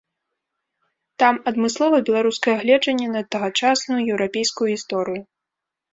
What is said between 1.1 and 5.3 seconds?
Там адмыслова беларускае гледжанне на тагачасную еўрапейскую гісторыю.